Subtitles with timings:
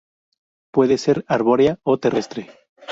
[0.73, 2.49] Puede ser arbórea o terrestre.